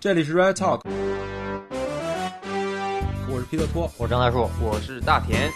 [0.00, 0.80] 这里是 Red Talk，
[3.28, 5.50] 我是皮特托，我是张大树，我是大田。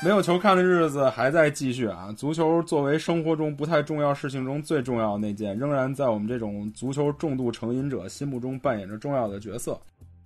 [0.00, 2.14] 没有球看的日子还在继续啊！
[2.16, 9.76] 足球作为生活中不太重要事情中最重要的那件，仍然在我们这种足球重度成瘾者心目中扮演着重要的角色。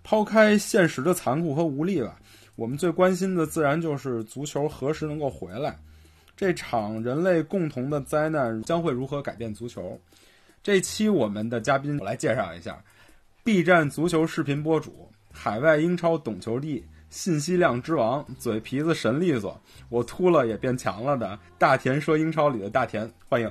[0.03, 2.19] 抛开现实的残酷和无力吧，
[2.55, 5.75] 我们最关心的自然就是足球何时能够回来。
[6.37, 9.99] 这场人类共同的灾难将会如何改变足球？
[10.63, 12.79] 这期我们的嘉宾，我来介绍一下
[13.49, 23.51] ：B 站足球视频博主、海外英超懂球帝、信息量之王、嘴皮子神利索，我秃了也变强了的大田说英超里的大田，欢迎！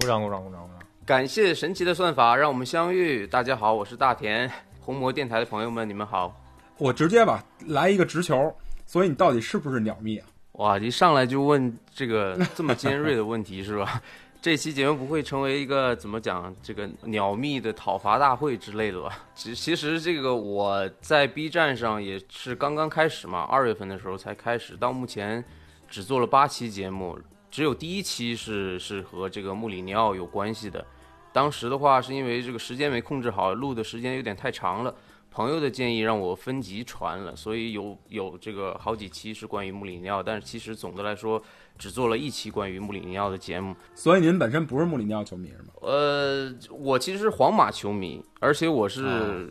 [0.00, 0.78] 鼓掌鼓掌鼓掌鼓掌！
[1.04, 3.26] 感谢神奇的算法让我们相遇。
[3.26, 4.50] 大家好，我是大田。
[4.80, 6.34] 红魔电台的朋友们，你们好。
[6.78, 8.56] 我直接吧，来一个直球。
[8.86, 10.26] 所以你到底是不是鸟蜜啊？
[10.52, 14.02] 哇，一上来就问这个这么尖锐的问题是吧？
[14.40, 19.10] 这期节目不会成为一个怎么讲这个鸟蜜的讨伐大会之类的吧？
[19.34, 25.44] 其其实这个我在 B 站上也是刚刚开始嘛，二月份的时候才开始，到目前
[25.88, 27.18] 只做了八期节目，
[27.50, 30.86] 只有第一期是是和这个穆里尼奥有关系的。
[31.32, 34.94] 当时的话是因为这个时间没控制好，录的时间有点太长了。
[35.30, 41.40] 朋友的建议让我分级传了，所以有有这个好几期是关于穆里尼奥，但是其实总的来说
[41.76, 43.74] 只做了一期关于穆里尼奥的节目。
[43.94, 45.68] 所以您本身不是穆里尼奥球迷是吗？
[45.82, 49.50] 呃，我其实是皇马球迷，而且我是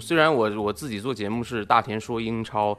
[0.00, 2.76] 虽然我我自己做节目是大田说英超，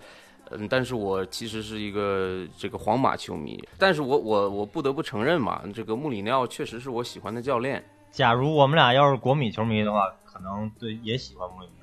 [0.52, 3.58] 嗯，但是我其实是一个这个皇马球迷。
[3.80, 7.84] 但是我我我不得不承认嘛，这个穆里尼奥确实是我喜欢的教练。
[8.12, 11.83] 假如我们俩要是国米球迷的话，可能对也喜欢穆里尼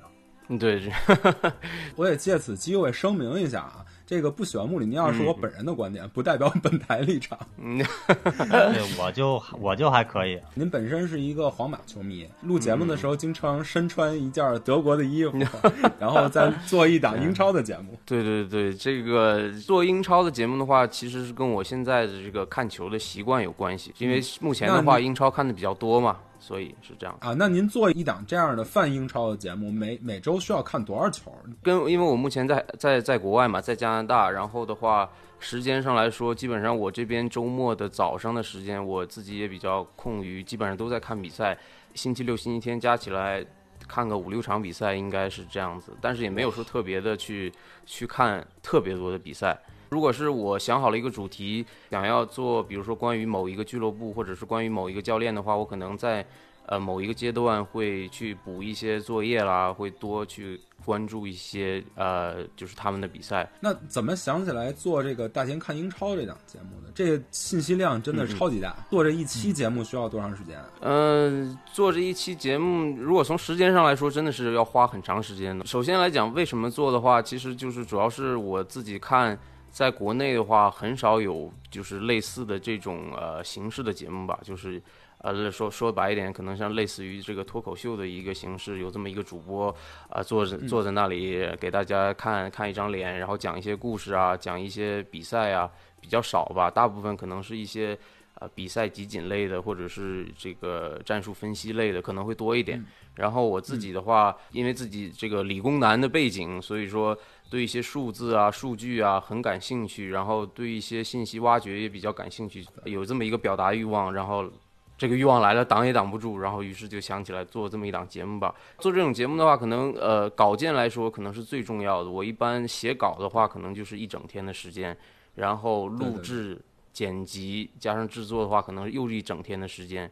[0.57, 0.91] 对，
[1.95, 7.37] 我也借此机会声明一下啊，这个不喜欢穆里尼奥是我本人的观点，不代表本台立场。
[7.57, 7.77] 嗯，
[8.49, 10.39] 对，我就我就还可以。
[10.53, 15.37] 您本身是一个皇马球迷，录节目的时候经常身穿一件德国的衣服，
[15.99, 17.97] 然后再做一档英超的节目。
[18.05, 26.17] 对对对，这个做英超的节目的话，其实是跟我现在的这个看球的习惯有关系，因为目前的话，英超看的比较多嘛。
[26.41, 27.35] 所以是这样啊？
[27.37, 31.31] 那您做一档这样的泛英超的节目，每每周需要看多少球？
[31.61, 35.07] 跟因为我目前在在在国外嘛，在加拿大，然后的话，
[35.39, 41.55] 时间上来说，基本上我这边周末的早上的时间，我自己也比较空余，基本上都在看比赛。
[41.93, 43.45] 星期六、星期天加起来
[43.87, 45.95] 看个五六场比赛，应该是这样子。
[46.01, 47.53] 但是也没有说特别的去
[47.85, 49.55] 去看特别多的比赛。
[49.91, 56.25] 如果是我想好了一个主题，想要做，比如说关于某一个俱乐部，或者是关于某一个教练的话，我可能在，
[56.65, 63.51] 呃，某一个阶段会去补一些作业啦，会多去关注一些，呃，就是他们的比赛。
[63.59, 66.89] 那怎么想起来做这个大田看英超这档节目的？
[66.95, 68.73] 这个信息量真的超级大。
[68.89, 70.57] 做这一期节目需要多长时间？
[70.79, 75.65] 嗯，做这一期节目，如果从时间上来说，真的是要花很长时间的。
[75.65, 79.37] 首先来讲，为什么做的话，其实就是主要是我自己看。
[79.71, 84.81] 在国内的话，很少有就是类似的这种呃形式的节目吧，就是
[85.19, 89.73] 呃说说白一点，可能像类似于这个脱口秀的一个形式，有这么一个主播
[90.09, 95.71] 啊坐着坐在那里给大家看看一张脸，然后讲一些故事啊，讲一些比赛啊，
[96.01, 97.97] 比较少吧，大部分可能是一些
[98.39, 102.85] 呃比赛集锦类的，或者是这个战术分析类的，可能会多一点。
[103.15, 107.17] 然后我自己的话，因为自己这个理工男的背景，所以说。
[107.51, 114.49] 对一些数字啊、数据啊很感兴趣，然后对一些信息挖掘也比较感兴趣，有这么一个表达欲望，然后
[114.97, 118.55] 这个欲望来了挡也挡不住，然后于是就想起来做这么一档节目吧。
[118.79, 122.09] 做这种节目的话，可能呃稿件来说可能是最重要的。
[122.09, 124.97] 我一般写稿的话，可能就是一整天的时间，
[125.35, 126.57] 然后录制、
[126.93, 130.09] 剪辑加上制作的话，可能又是一整天的时间，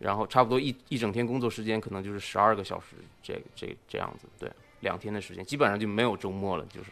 [0.00, 4.50] 然后差不多一一整天工作时间可能就是十二个小时，这这这样子，对。
[4.80, 6.90] 两天的时间，基本上就没有周末了，就是。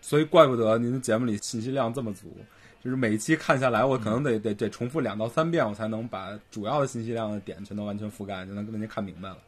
[0.00, 2.36] 所以怪不得您的节目里信息量这么足，
[2.84, 9.38] 就是每一期看下来，我可能得得得重复两到三遍，我才能把主要的信息量的点全都完全覆盖，就能跟您看明白了。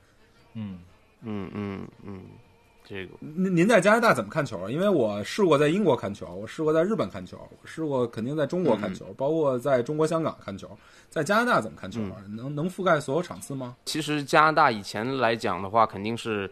[0.55, 0.81] 嗯
[1.23, 2.23] 嗯嗯嗯。
[2.85, 4.69] 这个您您在加拿大怎么看球？
[4.69, 10.69] 因为我试过在英国看球，我试过在日本看球，我试过肯定在中国看球，包括在中国香港看球。
[11.09, 12.01] 在加拿大怎么看球？
[12.29, 13.77] 能能覆盖所有场次吗？
[13.85, 16.51] 其实加拿大以前来讲的话，肯定是。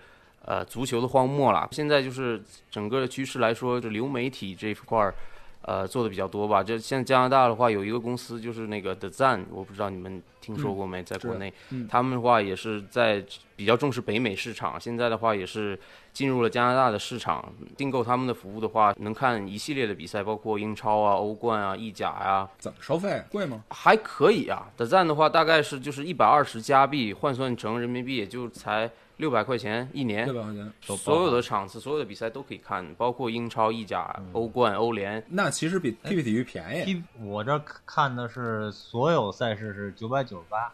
[0.49, 1.69] 呃，足球的荒漠了。
[1.73, 5.15] 现在就是整个的趋势来说，就流媒体这一块儿，
[5.61, 6.65] 呃做的比较多吧。
[6.65, 13.23] 就像加拿大的话，有一个公司就是那个 The Zen，我不知道你们听说过没，在国内，嗯他们的话也是在
[13.57, 15.79] 比较重视北美市场，现在的话也是
[16.15, 17.53] 进入了加拿大的市场。
[17.77, 23.23] 订购他们的服务的话，能看一系列的比赛，包括英超啊、欧冠啊、意甲呀、怎么收费？
[23.31, 23.63] 贵吗？
[23.69, 24.67] 还可以啊。
[24.79, 30.35] The Zen 的话大概是就是一百二十加币，换算成人民币也就才六百块钱一年六。
[30.35, 30.73] 百块钱。
[30.81, 35.23] 所有的场次、所有的比赛都可以看，包括英超、意甲、欧冠、欧联。
[35.29, 40.73] 那其实比 PP 体育便宜，P 我这看的是所有赛事是九百九十八，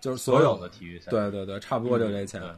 [0.00, 1.10] 就是所有的体育赛。
[1.10, 2.50] 对对对，差不多就这钱对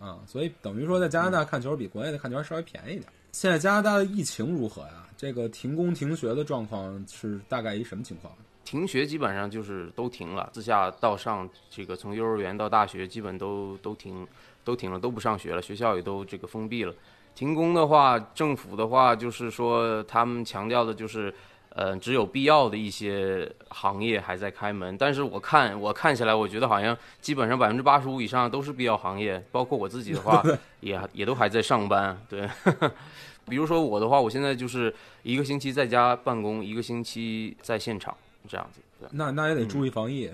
[0.00, 3.06] 啊、所以等于说在加拿大看球比国内的看球稍微便宜一点。
[3.32, 5.06] 现在加拿大的疫情如何呀？
[5.14, 8.32] 这个停工停学的状况是大概一什么情况？
[8.64, 14.26] 停学基本上就是都停了，自下到上，这个从幼儿园到大学基本都都停，
[14.70, 16.94] 都停了，都不上学了，学校也都这个封闭了。
[17.34, 21.34] 停工的话，政府的话就是说，他们强调的就是，
[21.70, 24.96] 呃，只有必要的一些行业还在开门。
[24.96, 30.40] 但是我看我看起来，我觉得好像基本上百分之八十五以上都是必要行业，包括我自己的话，
[30.78, 32.16] 也也都还在上班。
[32.28, 32.48] 对，
[33.48, 34.94] 比如说我的话，我现在就是
[35.24, 38.80] 一个星期在家办公，一个星期在现场这样子。
[39.00, 40.30] 对那那也得注意防疫，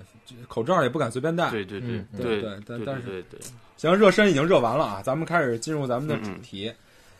[0.47, 1.49] 口罩也不敢随便戴。
[1.49, 3.25] 对对对嗯对对对但但是
[3.77, 6.71] 行，热身已经热完了啊，咱们开始进入咱们的主题。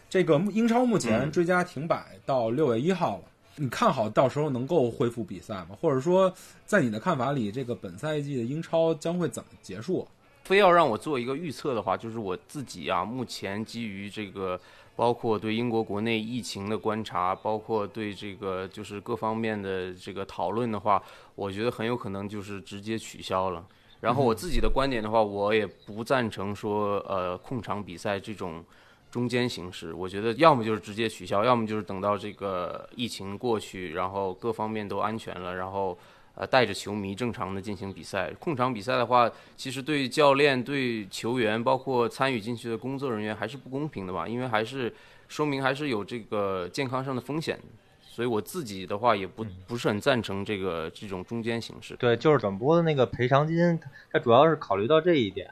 [0.09, 3.23] 这个英超目前嗯追加停摆到六月一号了，
[3.55, 5.69] 你看好到时候能够恢复比赛吗？
[5.79, 6.33] 或者说，
[6.65, 10.07] 在你的看法里，这个本赛季的英超将会怎么结束？
[10.44, 14.57] 非要让我做一个预测的话，就是我自己啊，目前基于这个，
[14.97, 21.01] 包括对英国国内疫情的观察，包括对这个就是各方面的这个讨论的话，
[21.35, 23.63] 我觉得很有可能就是直接取消了。
[24.01, 28.65] 然后我自己的观点的话，我也不赞成说呃控场比赛这种
[29.11, 29.94] 中间形式。
[29.94, 35.97] 我觉得要么就是直接取消，要么就是等到这个疫情过去，然后各方面都安全了，然后
[36.38, 38.31] 呃带着球迷正常的进行比赛。
[38.39, 44.28] 控场比赛的话，其实对教练、对球员，包括参与进去的工作人员还是不公平的吧？
[44.28, 44.94] 因为还是
[45.28, 47.60] 说明还是有这个健康上的风险。
[48.01, 51.95] 所以我自己的话也不不是很赞成这个这种中间形式。
[51.98, 53.80] 对，就是转播的那个赔偿金，
[54.12, 55.48] 它主要是考虑到这一点，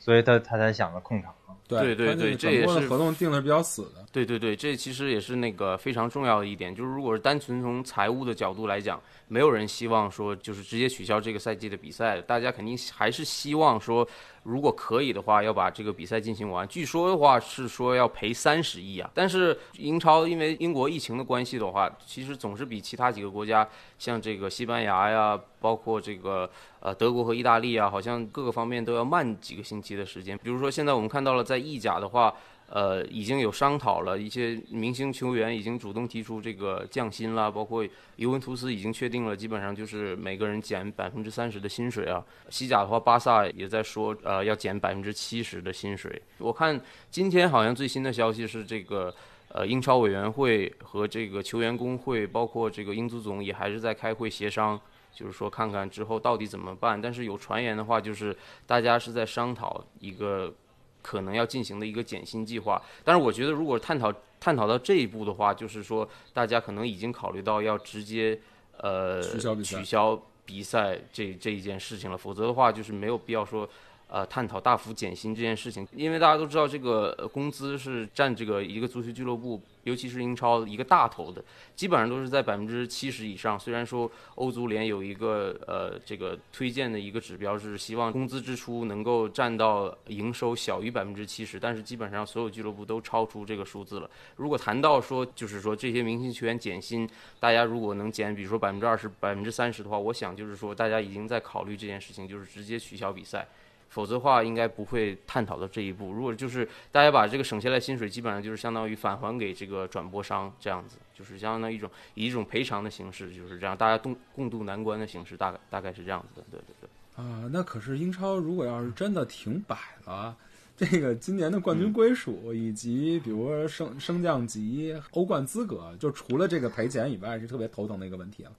[0.00, 1.32] 所以他他才想着控场。
[1.68, 4.04] 对对对这也是合同定的比较死的。
[4.10, 14.04] 对对对，这其实也是那个非常重要的一点，就是如果是单纯从财务的角度来讲，没有人希望说就是直接取消这个赛季的比赛，大家肯定还是希望说，
[14.42, 16.66] 如果可以的话，要把这个比赛进行完。
[16.66, 26.50] 据说的话是说要赔三十亿啊，但是英超因为英国疫情的关系的话，其实总是比其他几个国家，像这个西班牙呀，包括这个
[26.80, 30.38] 呃德国和意大利啊，好像各个方面都要慢几个星期的时间。
[30.42, 32.34] 比如说现在我们看到了在意甲的话。
[32.70, 37.86] 呃，已经有商讨了，一些明星球员已经主动提出这个降薪啦，包括
[38.16, 42.24] 尤文图斯已经确定了，基本上就是每个人减百分之三十的薪水啊。
[42.48, 46.22] 西甲的话，巴萨也在说，呃，要减百分之七十的薪水。
[46.38, 46.80] 我看
[47.10, 49.14] 今天好像最新的消息是这个。
[49.52, 54.80] 呃，英超委员会和这个球员工会，包括这个英足总也还是在开会协商，
[55.12, 57.02] 就是说看看之后到底怎么办。
[57.02, 60.54] 但是有传言的话，就是大家是在商讨一个
[61.02, 62.80] 可能要进行的一个减薪计划。
[63.04, 68.38] 但是我觉得，如果探讨探讨到这一步的话，就是说大家可能已经考虑到要直接
[68.78, 73.68] 呃取消比赛取消比赛这这一件事情了，否则的话就是没有必要说。
[74.12, 81.44] 呃，探讨大幅减薪这件事情，因为大家都知道，这个呃工资是占这个一个足球俱乐部，尤其是英超一个大头的，
[81.74, 83.58] 基本上都是在百分之七十以上。
[83.58, 94.08] 虽然说欧足联有一个呃这个推荐的一个指标是希望工资支出能够占到营收小于百分之七十，但是基本上所有俱乐部都超出这个数字了。
[94.36, 97.08] 如果谈到说就是说这些明星球员减薪，
[97.40, 103.48] 大家如果能减，比如说百分之二十、百分之三十的话，我想就是说大家已经在考虑这件事情，就是直接取消比赛。
[103.90, 106.10] 否则的话，应该不会探讨到这一步。
[106.10, 116.46] 如果就是大家把这个省下来薪水，基本上就是相当于返还给这个转播商这样子，就是相当于一种以一种赔偿的形式，就是这样，大家共共度难关的形式，大概大概是这样子的。
[116.50, 116.88] 对对对。
[117.16, 120.34] 啊，那可是英超如果要是真的停摆了，
[120.76, 128.52] 这个今年的冠军归属以及比如说升升降级、欧冠资格，就除了这个赔钱以外，是特别头疼的一个问题了。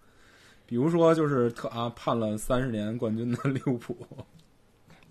[0.68, 3.98] 比如说，就是特啊判了三十年冠军的 利物浦，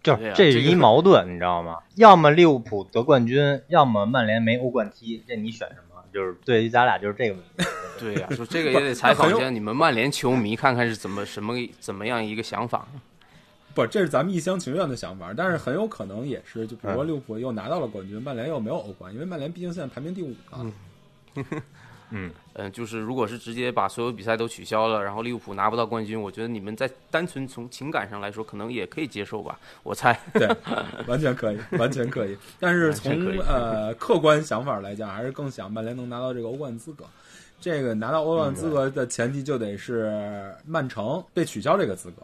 [0.03, 1.79] 就是这是一矛盾，你知道吗？
[1.97, 6.03] 要么利物浦得冠军，要么曼联没欧冠踢，这你选什么？
[6.13, 7.65] 就是对于咱俩就是这个问题。
[8.01, 12.89] 对呀、说这个也得采访一下你们曼联球迷，看看是怎么什么怎么样一个想法。
[13.75, 20.73] 不，这是咱们一厢情愿的想法，但是很有可能也是，就比如说嗯利物浦又拿到了冠军，曼联又没有欧冠，因为曼联毕竟现在排名第五嘛。
[21.35, 21.45] 嗯
[22.11, 22.33] 嗯，
[22.73, 30.19] 就是如果是直接把所有比赛都取消了，然后利物浦拿不到冠军，我觉得你们在单纯从情感上来说，可能也可以接受吧，我猜。
[30.35, 30.49] 对，
[31.07, 32.37] 完全可以，完全可以。
[32.59, 33.13] 但是从
[33.47, 37.05] 呃客观想法来讲，还是更想曼联能拿到这个欧冠资格。
[37.61, 42.23] 这个拿到欧冠资格的前提就得是曼城被取消这个资格。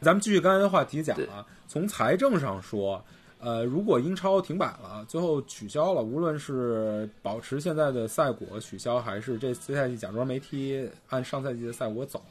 [0.00, 3.00] 咱们继续刚才的话题讲啊，从财政上说，
[3.44, 12.22] 呃，如果英超停摆了，最后取消了，无论是保持现在的赛果取消，还是这这赛季假装没踢，按上赛季的赛果走，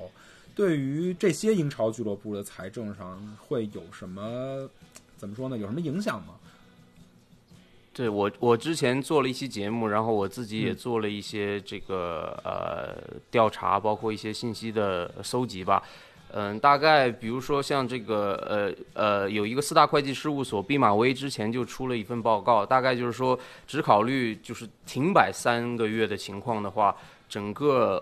[0.55, 4.69] 对于这些英超俱乐部的财政上会有什么
[5.17, 5.57] 怎么说呢？
[5.57, 6.35] 有什么影响吗？
[7.93, 15.83] 对我，我之前做了一期节目，然后我自己也嗯做了一些这个、呃调查，包括一些信息的搜集吧。
[16.33, 26.95] 嗯，大概比如说像这个呃呃，有一个四大会计事务所毕马威之前就出了一份报告，大概就是说只考虑就是停摆三个月的情况的话，
[27.27, 28.01] 整个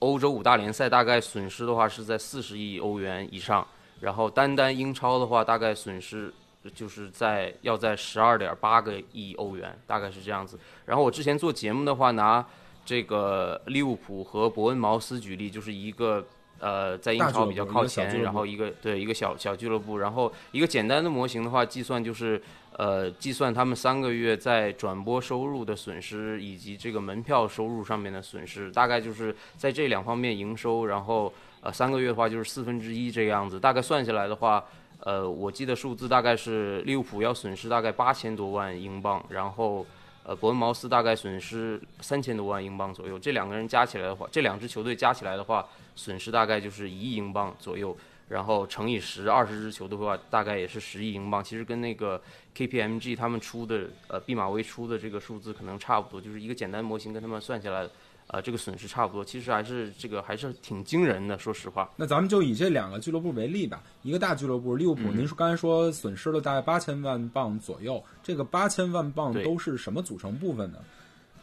[0.00, 3.66] 欧洲五大联赛大概损失的话是在四十亿欧元以上，
[4.00, 6.32] 然后单单英超的话大概损失
[6.74, 10.58] 就是在要在十二点八个亿欧元，大概是这样子。
[10.84, 12.44] 然后我之前做节目的话，拿
[12.84, 16.22] 这个利物浦和伯恩茅斯举例，就是一个
[16.60, 22.40] 呃在英超比较靠前，然后一个对一个小小俱乐部，然后一个简单的模型的话，计算就是
[22.76, 34.64] 呃计算他们三个月在转播收入的损失以及这个门票收入上面的损失，大概就是在这两方面营收，然后呃三个月的话就是四分之一这个样子，大概算下来的话。
[35.02, 39.86] 呃，我记得数字大概是利物浦要损失大概八千多万英镑，然后
[40.24, 43.18] 呃伯恩茅斯大概损失三千多万英镑左右。
[43.18, 45.66] 这两个人加起来的话，这两支球队加起来的话，
[46.00, 47.96] 损失大概就是一亿英镑左右。
[48.28, 51.42] 然后乘以十，二十支球队的话，大概也是十亿英镑。
[51.42, 52.20] 其实跟那个
[52.56, 57.88] KPMG 他们出的呃毕马威出的这个数字可能差不多，就是一个简单模型跟他们算下来，
[58.28, 59.24] 呃这个损失差不多。
[59.24, 61.90] 其实还是这个还是挺惊人的，说实话。
[61.96, 63.82] 那咱们就以这两个俱乐部为例吧。
[64.02, 70.78] 一个大俱乐部利物浦，嗯您说刚才说损失了大概八千万镑左右，这个八千万镑都是什么组成部分呢？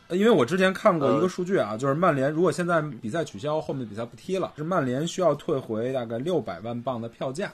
[0.08, 7.52] 呃因为我之前看过一个数据啊，就是曼联如果现在比赛取消，后面比赛不踢了，是曼联需要退回大概六百万镑的票价，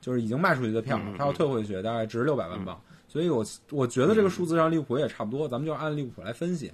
[0.00, 2.80] 就是已经卖出去的票他要退回去，大概值六百万镑。
[3.08, 6.72] 所以我我觉得这个数字上利物浦也差不多，咱们就按利物浦来分析。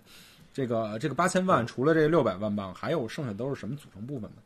[0.53, 4.37] 这个这个八千万，除了这六百万镑，还有剩下都是什么组成部分呢？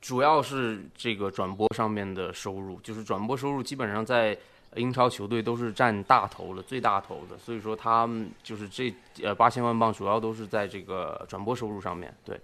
[0.00, 4.36] 主要是这个转播上面的收入，就是转播收入基本上在
[4.76, 12.14] 英超球队都是占大头的，最大头的，所以说他们就是这呃八千万镑主要都是在这个转播收入上面。
[12.24, 12.40] 对，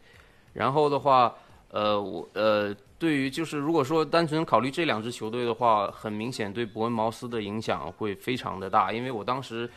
[0.52, 1.35] 然后的话，
[1.71, 9.68] 呃，我呃对于就是如果说单纯考虑这两支球队的话，很明显对伯恩茅斯的影响会非常的大，因为我当时。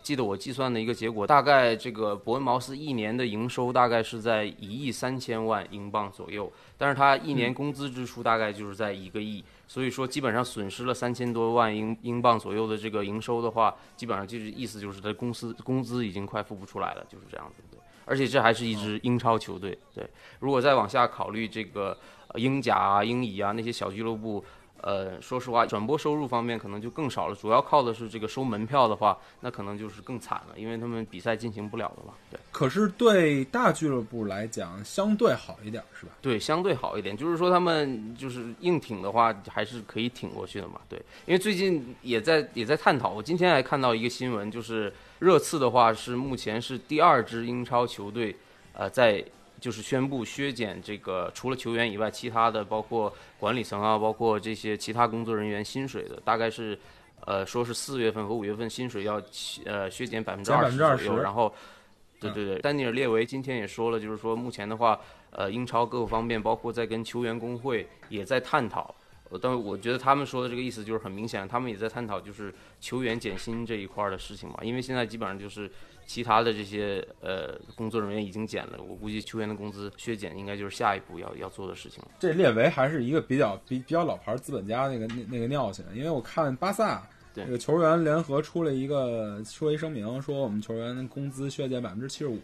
[0.00, 17.78] 记得我计算的一个结果，大概这个伯恩茅斯一年的营收大概是在一亿三千万英镑左右，但是他一年工资支出大概就是在一个亿，所以说基本上损失了三千多万英英镑左右的这个营收的话，基本上就是意思就是他公司工资已经快付不出来了，就是这样子对。
[18.06, 20.08] 而且这还是一支英超球队，对。
[20.40, 21.94] 如果再往下考虑这个
[22.36, 24.42] 英甲、英乙啊那些小俱乐部，
[24.80, 32.14] 呃，说实话，转播收入方面可能就更少了，主要靠的是这个收门票的话，那可能就是更惨了，因为他们比赛进行不了了嘛。
[32.30, 36.12] 对可是对大俱乐部来讲，相对好一点，是吧？
[36.22, 40.80] 对，相对好一点，就是说他们就是硬挺的话，还是可以挺过去的嘛。
[40.88, 48.36] 对，因为最近也在也在探讨，我今天还看到一个新闻，就是热刺的话是目前是第二支英超球队，
[48.72, 49.24] 呃，在
[49.60, 56.78] 就是宣布削减这个除了球员以外，其他的包括管理层啊，包括这些其他工作人员薪水的，大概是，
[57.26, 59.20] 呃，说是四月份和五月份薪水要
[59.64, 61.52] 呃削减百分之二十左右，然后，
[62.20, 64.98] 对对对，丹尼尔列维今天也说了，就是说目前的话，
[65.30, 68.94] 呃，英超各个方面，包括在跟球员工会也在探讨。
[69.30, 74.58] 呃但是我觉得他们说的这个意思就是很明显，他们也在探讨就是球员减薪这一块儿的事情嘛。
[74.62, 75.70] 因为现在基本上就是
[76.06, 82.08] 其他的这些呃工作人员已经减了，我估计球员的工资削减应该就是下一步要要做的事情了。
[82.18, 92.40] 这列维还是一个比较比比较老牌资本家那个那那个尿性，因为我看巴萨对这个球员联合出了一个出了一声明，说我们球员工资削减百分之七十五，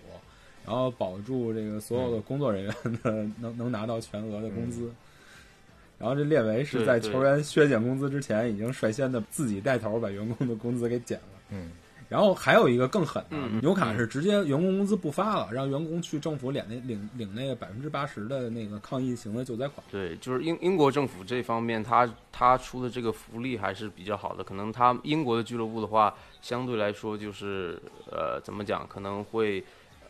[0.67, 3.11] 然后保住这个所有的工作人员的
[3.41, 4.93] 能能拿到全额的工资。
[6.05, 11.41] 然后这列维是在球员削减工资之前，已经率先的自己带头把员工的工资给减了。
[11.49, 11.71] 嗯，
[12.11, 19.83] 然后还有一个更狠的，嗯纽卡是直接员工工资不发了，让员工去政府领那领领那个百分之八十的那个抗疫情的救灾款。
[19.91, 24.45] 对，就是英英国政府这方面，他他出的这个福利还是比较好的。
[24.45, 27.81] 可能他英国的俱乐部的话，相对来说就是
[28.13, 29.65] 呃，怎么讲，可能会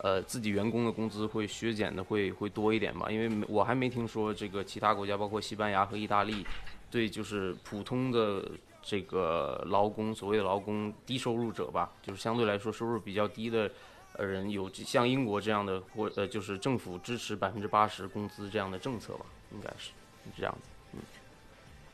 [0.05, 6.45] 呃自己员工的工资会削减的会会多一点吧，因为我还没听说这个其他国家，包括西班牙和意大利，
[6.91, 8.47] 对就是普通的
[8.83, 13.71] 这个劳工，所谓的劳工低收入者吧，就是相对来说收入比较低的
[14.13, 19.91] 呃人，有像英国这样的或呃就是政府支持百分之八十工资这样的政策吧，应该是
[20.37, 20.69] 这样子。
[20.93, 21.01] 嗯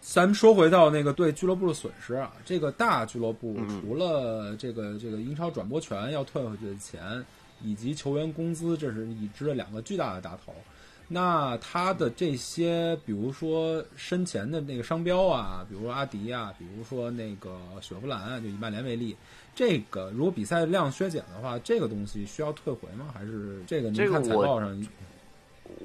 [0.02, 7.22] 咱们说回到那个对俱乐部的损失啊，这个大俱乐部嗯除了这个这个英超转播权要退回去的钱，
[7.62, 10.52] 以及球员工资，这是已知的两个巨大的大头。
[11.12, 19.16] 那他的这些，比如说身前的那个商标啊，比如说阿迪啊，比如说那个雪佛兰啊，就以曼联为例，
[19.52, 23.06] 这个如果比赛量削减的话，这个东西需要退回吗？
[23.12, 24.86] 还是这个您看财这个我报上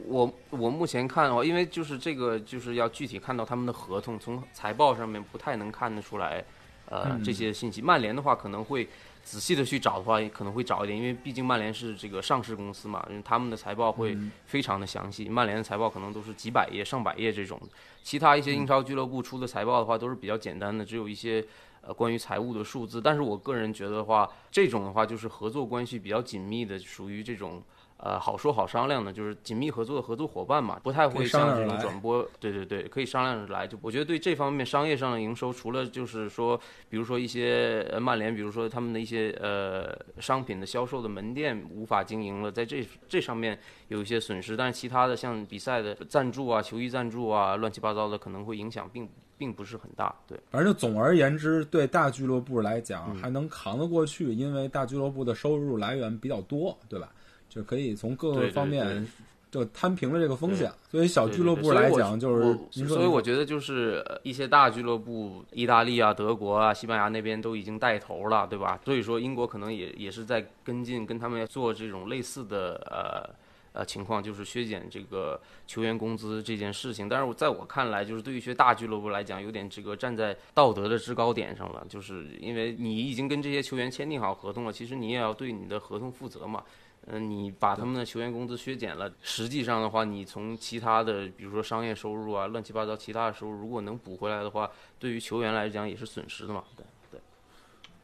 [0.06, 6.44] 我我目前看的话，因为就是这个就是要具体看到他们的合同，从财报上面不太能看得出来，
[6.88, 7.82] 呃，嗯这些信息。
[7.82, 8.88] 曼联的话可能会
[9.26, 15.28] 仔细的去找的话，可能会找一点，因为毕竟曼联是这个上市公司嘛，因为他们的财报会嗯非常的详细。
[15.28, 17.60] 曼联的财报可能都是几百页、上百页这种，
[18.04, 21.46] 其他一些英超俱乐部出的财报的话都是比较简单的，只有一些。
[21.88, 27.62] 呃，关于财务的数字，但是我个人觉得的话，这种的话就是合作关系比较紧密的，属于这种
[27.98, 33.66] 呃好说好商量的，就是紧密合作的合作伙伴嘛，不太会像这种转播，对对对，可以商量着来。
[33.66, 36.60] 就我觉得对这方面商业上的营收，除了就是说，
[36.90, 50.14] 比如说一些呃曼联，比如说他们的一些呃商品的销售的门店无法经营了，在这这上面有一些损失，但是其他的像比赛的赞助啊、球衣赞助啊、乱七八糟的，可能会影响并并不是很大。
[50.28, 57.10] 对，反正总而言之，对大俱乐部来讲嗯还能扛得过去，因为大俱乐部的收入来源比较多，对吧？
[57.50, 59.08] 就可以从各个方面
[59.52, 60.72] 就摊平了这个风险。
[60.90, 68.80] 所以小俱乐部来讲，就是所以我觉得就是呃一些大俱乐部，意大利啊、德国啊、西班牙那边都已经带头了，对吧？
[68.84, 73.46] 所以说英国可能也也是在跟进，跟他们做这种类似的呃。
[73.78, 86.64] 呃，情况就是削减这个球员工资这件事情，但是我在我看来，就是对于一些大俱乐部来讲，有点这个站在道德的制高点上了，就是因为你已经跟这些球员签订好合同了，其实你也要对你的合同负责嘛。
[87.08, 96.64] 嗯，你把他们的球员工资削减了，实际上的话，你从其他的，比如说商业收入啊、乱七八糟其他的收入，如果能补回来的话，对于球员来讲也是损失的嘛。
[96.76, 97.20] 对对，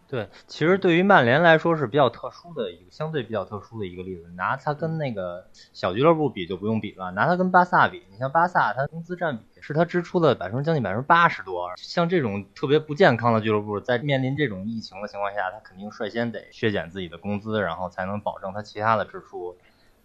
[0.07, 4.29] 对，其实对于曼联来说是比较特殊的一个，相对比较特殊的一个例子。
[4.35, 11.71] 拿它跟那个小俱乐部比就不用比了，拿它跟巴萨比，你像巴萨，它工资占比是他支出的百分之将近百分之八十多。
[11.77, 19.55] 像这种特别不健康的俱乐部，在面临这种疫情的情况下，他肯定率先得削减自己的工资，然后才能保证他其他的支出。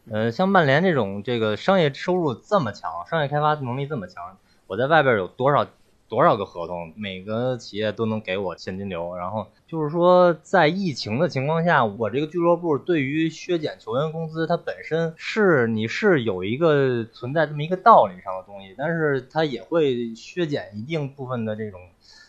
[0.09, 4.37] 呃，像曼联这种这个商业收入这么强，商业开发能力这么强，
[4.69, 5.66] 我在外边有多少
[6.09, 9.14] 多少个合同，每个企业都能给我现金流。
[9.16, 21.81] 然后就是说，在疫情的情况下，我这个俱乐部对于削减球员工资，它本身是你是有一个存在这么一个道理上的东西，但是它也会削减一定部分的这种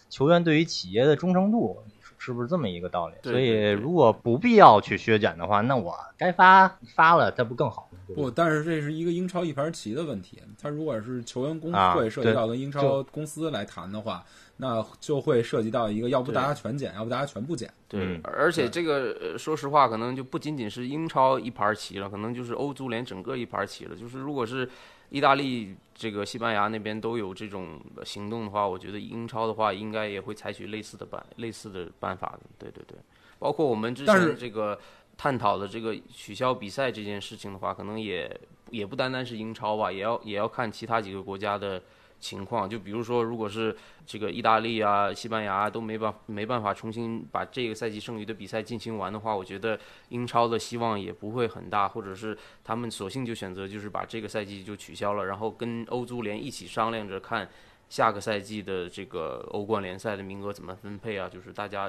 [0.09, 1.77] 球员对于企业的忠诚度。
[2.19, 3.13] 是不是这么一个道理？
[3.23, 10.41] 所以，如果不必要去削减的话，那我该发发了，它不更好不，但是这是一个英超一盘棋的问题。
[10.61, 14.23] 他如果是球员工啊会涉及到跟英超公司来谈的话，
[14.57, 17.71] 那就会涉及到一个要不大家全减，要不大家全不减。
[17.87, 23.95] 对嗯，而且这个呃说实话，可能就不仅仅是英超一盘棋了，可能就是欧足联整个一盘棋了。
[23.95, 24.67] 就是如果是
[25.09, 32.49] 意大利、这个西班牙那边都有这种行动的话，我觉得英超的话应该也会采取类似的办类似的办法的。
[32.57, 32.97] 对对对，
[33.39, 34.77] 包括我们之前这个
[35.17, 41.81] 探讨的这个取消比赛这件事情的话，可能也也不单单是英超吧，也要也要看其他几个国家的。
[42.19, 57.47] 情况就比如说，如果是这个意大利啊、西班牙都没办没办法重新把这个赛季剩余的比赛进行完的话，我觉得英超的希望也不会很大，或者是他们索性就选择就是把这个赛季就取消了，然后跟欧足联一起商量着看
[57.87, 61.87] 下个赛季的这个欧冠联赛的名额怎么分配啊，就是大家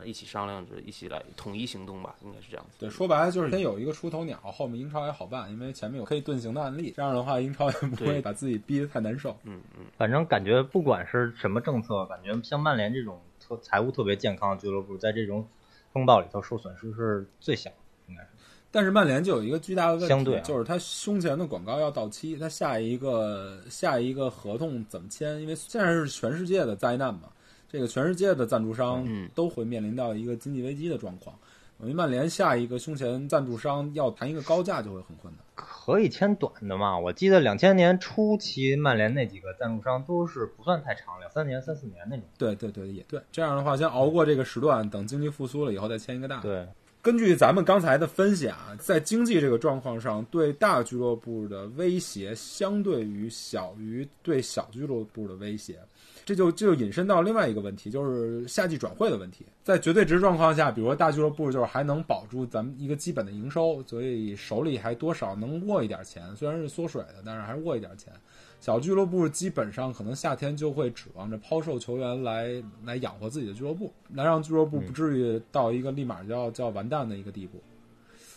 [0.00, 2.76] 嗯一起商量着一起来统一行动吧，应该是这样子。
[2.78, 6.92] 对，说白了就是先有一个出头鸟，后面英超也好办，因为前面有可以遁形的案例。
[6.96, 9.36] 这样的话，英超也不会把自己逼得太难受。
[9.44, 15.46] 嗯嗯，反正感觉不管是什么政策，感觉像曼联这种特财务特别健康的俱乐部，在这种
[15.92, 17.70] 风暴里头受损失是最小，
[18.08, 18.28] 应该是。
[18.70, 25.40] 但是曼联就有一个巨大的问题，相对啊就是他胸前的广告要到期，他下一个下一个合同怎么签？
[25.40, 27.28] 因为现在是全世界的灾难嘛，
[27.74, 31.36] 这个全世界的赞助商嗯都会面临到一个经济危机的状况。
[31.76, 35.44] 等于曼联下一个胸前赞助商要谈一个高价就会很困难。
[35.56, 36.96] 可以签短的嘛？
[36.96, 42.24] 我记得两千年初期曼联那几个赞助商都是不算太长，两三年、三四年那种。
[42.38, 43.20] 对对对，也对。
[43.32, 46.40] 这样的话，先熬过这个时段，等经济复苏了以后再签一个大。
[46.40, 46.64] 对，
[47.02, 55.80] 根据咱们刚才的分析啊，在经济这个状况上，对大俱乐部的威胁相对于小于对小俱乐部的威胁，
[56.24, 59.44] 这就这就引申到另外一个问题，就是夏季转会的问题。
[59.62, 68.12] 在绝对值状况下，比如说大俱乐部就是还能保住咱们一个基本的营收，所以手里还多少能握一点钱，虽然是缩水的，但是还是握一点钱。
[68.60, 77.60] 小俱乐部基本上可能夏天就会指望着抛售球员来来养活自己的俱乐部，来让俱乐部不至于到一个立马就要就要完蛋的一个地步。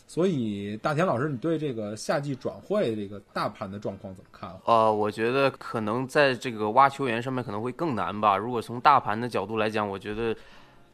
[0.07, 4.49] 所以，大田老师，你对这个夏季转会这个大盘的状况怎么看？
[4.63, 8.37] 呃，我觉得可能在这个挖球员上面可能会更难吧。
[8.37, 10.33] 如果从大盘的角度来讲，我觉得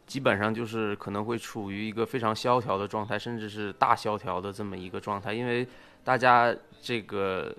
[0.08, 5.66] 基本上就是可能会处于一个非常萧条的状态，甚至是大萧条的这么一个状态，因为
[6.04, 7.56] 大家这个。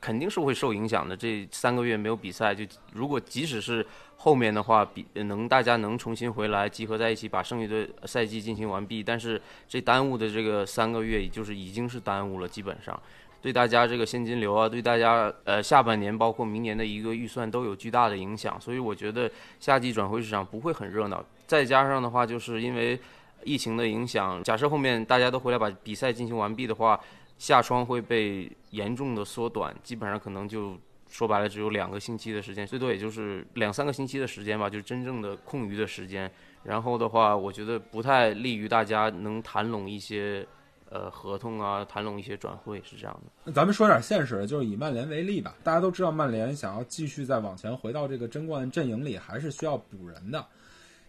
[0.00, 1.16] 肯定是会受影响的。
[1.16, 3.86] 这三个月没有比赛，就如果即使是
[4.16, 12.98] 后面的话，比能大家能重新回来集合在一起，把剩余的赛季进行完毕，但是这耽误的这个三个月，就是已经是耽误了，基本上
[13.42, 18.60] 对大家这个现金流啊，对大家呃下半年包括明年的一个预算都有巨大的影响。
[18.60, 21.24] 所以我觉得夏季转会市场不会很热闹。
[21.46, 22.98] 再加上的话，就是因为
[23.44, 26.98] 疫情的影响，假设后面大家都回来把比赛进行完毕的话。
[27.40, 36.30] 下窗会被严重的缩短，基本上可能就说白了只有两个星期的时间，最多也就是两三个星期的时间吧，就是真正的空余的时间。
[36.62, 40.46] 然后的话，我觉得不太利于大家能谈拢一些
[40.90, 43.32] 呃合同啊，谈拢一些转会，是这样的。
[43.44, 45.54] 那咱们说点现实的，就是以曼联为例吧。
[45.64, 50.46] 大家都知道，曼联想要继续再往前回到这个争冠阵营里，还是需要补人的。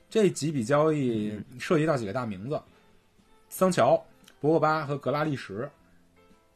[0.09, 2.57] 这几笔交易涉及到几个大名字：
[3.49, 4.01] 桑乔、
[4.39, 5.69] 博格巴和格拉利什。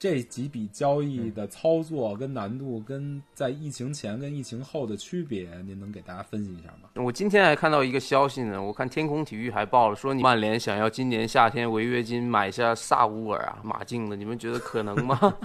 [0.05, 6.89] 这几笔交易的操作跟难度，跟在疫情前跟疫情后的区别，您能给大家分析一下吗？
[7.03, 15.35] 我今天还看到一个消息呢，我看天空体育还报了，说你曼联想要今年夏天违约金买下萨乌尔啊、马竞的，你们觉得可能吗？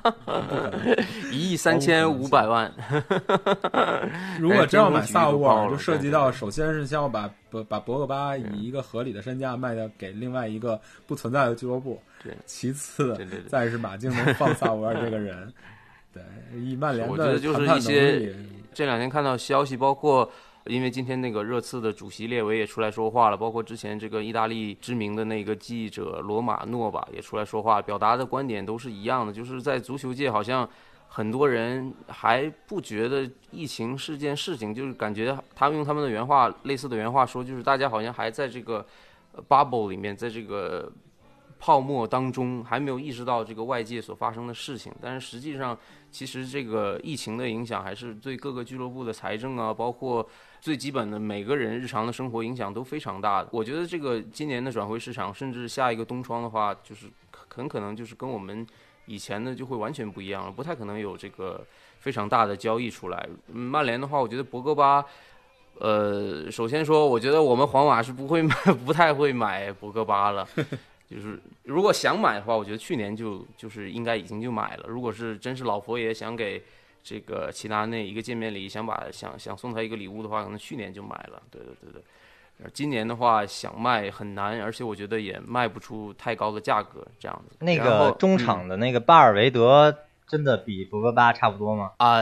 [1.32, 2.70] 一亿三千五百万。
[4.38, 12.00] 如果真要买萨乌尔， 就涉及到首先是先要把把把博格巴以一个合理的身价卖掉给另外一个不存在的俱乐部。
[12.22, 13.16] 对，其次，
[13.48, 15.52] 再是马竞能放萨乌尔这个人，
[16.12, 16.22] 对，
[16.58, 18.34] 以曼联的就是一些
[18.74, 20.30] 这两天看到消息，包括
[20.66, 30.68] 因为今天那个热刺的主席列维也出来说话了，包括之前这个意大利知名的那个记者罗马诺吧也出来说话，表达的观点都是一样的，就是在足球界好像
[31.12, 38.86] 很多人还不觉得疫情是件事情，就是感觉他们用他们的原话类似的原话说，就是大家好像还在这个
[39.48, 40.90] bubble 里面，在这个。
[41.62, 45.78] 泡沫当中还没有意识到这个外界所发生的事情，但是实际上，
[46.10, 50.26] 其实这个疫情的影响还是对各个俱乐部的财政啊，包括
[50.58, 53.48] 最基本的每个人日常的生活影响都非常大的。
[53.52, 58.66] 我觉得这个今年的转会市场，甚至下一个冬窗的话，就是很可能就是跟我们
[59.06, 61.64] 以前呢就会完全不一样了，不太可能有这个
[61.98, 63.28] 非常大的交易出来。
[63.46, 65.04] 曼联的话，我觉得博格巴，
[65.78, 68.54] 呃，首先说，我觉得我们皇马是不会买，
[68.86, 70.46] 不太会买博格巴了。
[71.08, 74.84] 就是如果想买的话，我觉得去年就就是应该已经就买了。
[74.86, 76.62] 如果是真是老佛爷想给
[77.02, 81.42] 这个齐达内一个见面礼，想把想想送他一个礼物的话，可能去年就买了。
[81.50, 82.02] 对对对对，
[82.72, 87.56] 今年的话想卖很难，而且我觉得也卖不出太高的价格这样子。
[87.60, 89.96] 那个中场的那个巴尔维德
[90.26, 91.92] 真的比博格巴差不多吗？
[91.98, 92.20] 啊，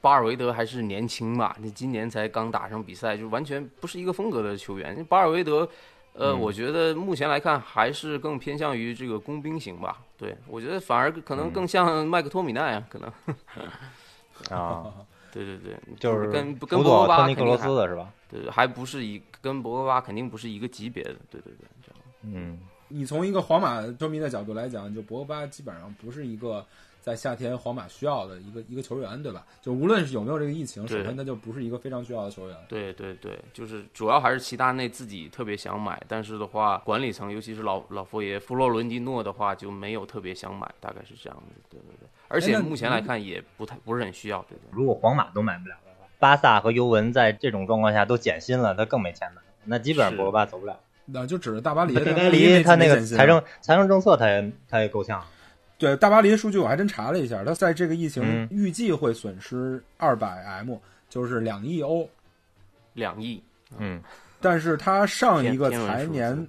[0.00, 5.04] 巴尔维德还是年轻嘛，你今年才刚打上比赛，就完全不是一个风格的球员。
[5.04, 5.68] 巴尔维德。
[6.18, 9.98] 呃，我觉得目前来看还是更偏向于这个工兵型吧。
[10.16, 13.12] 对我觉得反而可能更像麦克托米奈啊，可能。
[14.48, 14.90] 啊，
[15.44, 18.12] 对对对，就是跟跟博格巴托尼克罗斯的是吧？
[18.30, 21.14] 对，还不是一跟博格巴肯定不是一个级别的。
[21.30, 22.00] 对对对，这样。
[22.22, 26.64] 嗯，你从一个皇马球迷的角度来讲，就博格巴基本上不是一个。
[27.06, 29.46] 在夏天，皇马需要的一个一个球员，对吧？
[29.62, 32.56] 就无论是有没有这个疫情，首先他就不是一个非常需要的球员。
[32.66, 41.54] 对对对，就是主要还是齐达内自己特别想买，但是的话，管理层尤其是老老佛爷弗洛伦蒂诺的话就没有特别想买，大概是这样子。
[41.70, 44.44] 对对对，而且目前来看也不太不是很需要。
[44.48, 44.68] 对对。
[44.72, 50.80] 如果皇马都买不了的话，巴萨和尤文在这种状况下都减薪了，他更没钱买，那基本上博格巴走不了。
[51.04, 55.24] 那就指着大巴黎，大巴黎他那个财政财政政策他也他也够呛。
[55.78, 60.76] 对大巴黎的数据我还真查了一下，他在这个疫情预计会损失二百 M，
[61.08, 62.08] 就是两亿欧，
[62.94, 63.42] 两亿。
[63.78, 64.02] 嗯，
[64.40, 66.48] 但是他上一个财年，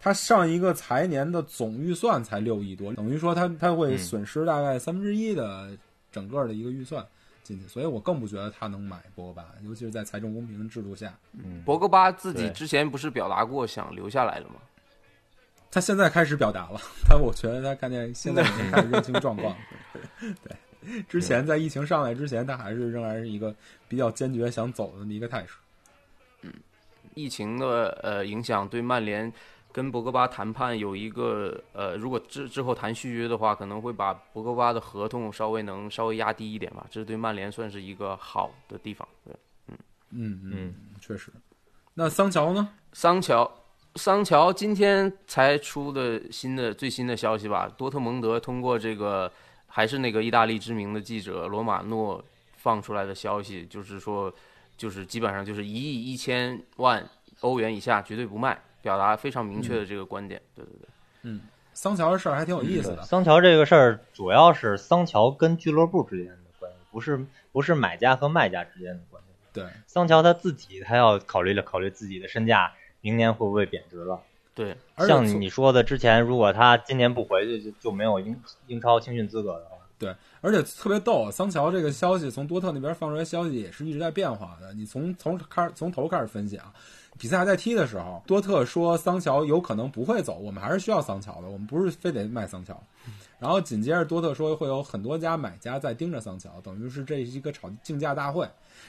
[0.00, 5.76] 他上一个财年的总预算才六亿多，等于说他他会损失大概三分之一的
[6.10, 7.04] 整个的一个预算
[7.42, 11.12] 进去，所以我更不觉得他能买博格巴，尤其是在财政公平制度下。
[11.34, 14.54] 嗯，博格巴自己之前不是表达过想留下来了吗？
[15.74, 19.56] 他现在开始表达了， 但我觉得他看见现在已经开始认清状况。
[20.22, 23.52] 对，之前在疫情上来之前，他还是仍然是一个
[23.88, 25.54] 比较坚决想走的那么一个态势。
[26.42, 26.52] 嗯
[27.14, 29.32] 疫情的呃影响对曼联
[29.72, 39.06] 跟博格巴谈判有一个呃，如果之之后谈续约的话，可能会把博格巴的合同稍微能稍微压低一点吧，这是对曼联算是一个好的地方。
[39.24, 39.34] 对，
[39.68, 39.76] 嗯
[40.10, 41.32] 嗯嗯，确实。
[41.94, 42.68] 那桑乔呢？
[42.92, 43.48] 桑乔，
[43.96, 47.68] 桑乔今天才出的新的最新的消息吧？
[47.76, 49.30] 多特蒙德通过这个
[49.66, 52.24] 还是那个意大利知名的记者罗马诺
[52.56, 54.32] 放出来的消息，就是说。
[54.76, 57.08] 就是基本上就是一亿一千万
[57.42, 60.42] 欧元以下绝对不卖，表达非常明确的这个观点。
[60.52, 60.88] 对对对，
[61.22, 61.40] 嗯，
[61.72, 63.02] 桑乔的事儿还挺有意思的。
[63.04, 69.28] 桑乔这个事儿主要是桑乔跟俱乐部之间的关系，不是不是买家和卖家之间的关系。
[69.52, 72.72] 对，桑乔他自己他要考虑了考虑自己的身价，
[73.04, 74.18] 明年会不会贬值了？
[74.54, 78.34] 对，像你说的，之前如果他今年不回去，就就没有英
[78.66, 79.76] 英超青训资格的话。
[79.98, 84.72] 对，而且特别逗，桑乔这个消息从多特那边放出来，消息也是一直在变化的。
[84.72, 86.72] 你从从开从头开始分析啊，
[87.18, 92.82] 比赛还在踢的时候，多特说桑乔有可能不会走，我们还是需要桑乔的，我们不是非得卖桑乔。
[93.38, 98.48] 然后紧接着多特说会有很多家买家在盯着桑乔，等于是这是一个炒竞价大会。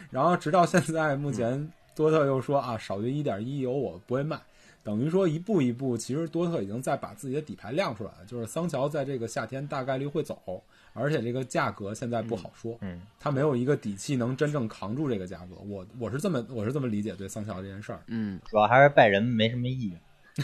[0.10, 4.40] 然后直到现在，目前多特又说啊，少于一点一，有我不会卖。
[4.84, 10.62] 等于说一步一步，其实多特已经在把自己的底牌亮出来了，就是桑乔在这个夏天大概率会走。
[10.94, 15.56] 而且这个价格现在不好说，嗯，他没有一个底气能真正扛住这个价格。
[15.68, 20.00] 我我是这么我是这么理解对桑乔这件事儿，嗯，主要还是拜仁没什么意愿，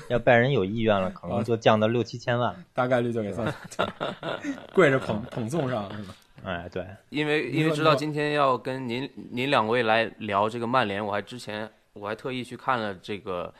[0.10, 3.88] 要拜仁有意愿了，可能就降到六七千万，大概率就给桑乔
[4.74, 6.16] 跪着捧捧送上是吧？
[6.43, 13.54] 哎，对，因为因为知道今天要跟您您两位来聊这个曼联，我还之前我还特意去看了这个。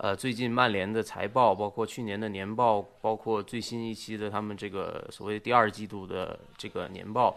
[0.00, 7.36] 呃，最近曼联的财报，包括去年的年报，包括最新一期的他们这个所谓第二季度的这个年报，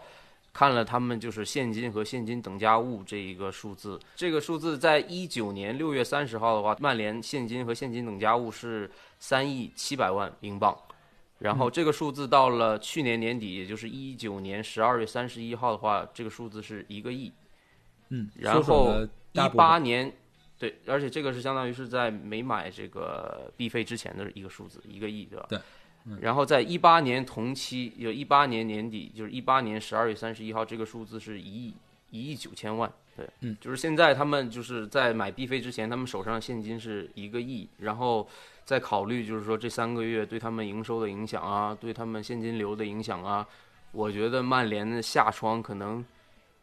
[0.52, 3.98] 看了他们就是现金和现金等价物这一个数字。
[4.14, 8.88] 这个数字在一九年六月三十号的话，曼联现金和现金等价物是
[9.18, 10.72] 三亿七百万英镑，
[11.42, 17.32] 然后这个数字到了去年年底，也就是一九年十二月三十一号的话，这个数字是一个亿。
[18.10, 20.12] 嗯，然后一八年。
[20.58, 25.46] 对，而且这个是相当于是在没买这个币费之前的一个数字，一个亿，对吧？
[25.48, 25.58] 对。
[26.20, 31.74] 然后在一八年同期，有一八年年底，就是一八年十二月三十一号，这个数字是一亿
[32.10, 32.88] 一亿九千万。
[33.16, 38.28] 对，嗯，就是现在他们就是在买币费之前，他们手上现金是一个亿，然后
[38.64, 43.46] 再考虑就是说这三个月对他们营收的影响啊，对他们现金流的影响啊，
[43.92, 46.04] 我觉得曼联的下窗可能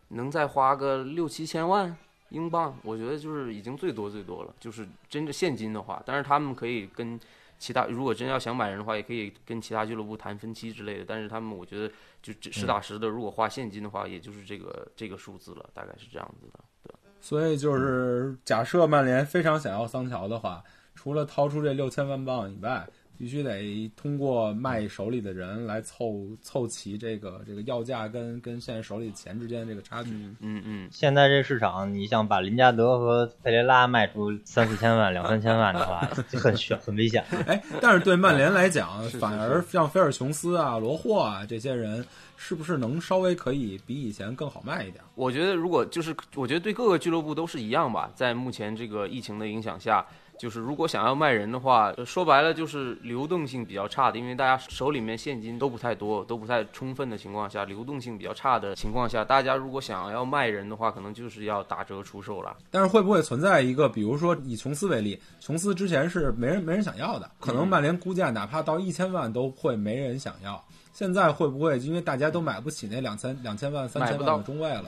[0.10, 1.96] 能再花个六七千万。
[2.32, 4.54] 英镑，我觉得就是已经最多最多了。
[4.60, 7.20] 就是真的现金的话，但是他们可以跟
[7.58, 11.06] 其他，如果真要想买人的话，也可以跟其他俱乐部谈分期之类的。
[11.08, 16.60] 但是他们，我觉得就实打实的，如果花现金的话，也就是这个这个数字了，大概是这样子的。
[16.84, 16.94] 对。
[17.20, 20.64] 所以就是假设曼联非常想要桑乔的话，
[21.00, 22.86] 除了掏出这六千万镑以外。
[23.22, 30.12] 必须得通过卖手里的人来凑凑齐这个这个要价跟跟现在手里钱之间的这个差距。
[30.40, 30.88] 嗯嗯。
[30.90, 37.22] 现在这市场，你想把林加德和佩雷拉卖出三四千万、两三千万的话， 很悬很危险。
[37.46, 42.06] 哎，但是对曼联来讲， 反而像菲尔琼斯啊、罗霍啊这些人，
[42.38, 45.04] 是不是能稍微可以比以前更好卖一点？
[45.16, 50.06] 我觉得，如果就是我觉得对各个俱乐部都是一样吧，在目前这个疫情的影响下。
[50.40, 62.56] 就是如果想要卖人的话，说白了就是流动性比较差的，因为大家手里面现金都不太多，都不太充分的情况下，流动性比较差的情况下，大家如果想要卖人的话，可能就是要打折出售了。
[62.72, 70.64] 但是会不会存在一个，比如说以琼斯为例，琼斯之前是没人没人想要的，可能曼联估价哪怕到一千万都会没人想要。
[70.94, 74.86] 现在会不会因为大家都买不起那两千两千万三千万的中卫了，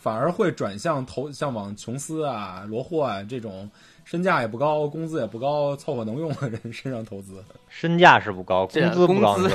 [0.00, 3.70] 反而会转向投向往琼斯啊、罗霍啊这种？
[4.04, 7.42] 身价也不高，工资也不高，凑合能用的人身上投资。
[7.68, 9.36] 身价是不高，工资不高。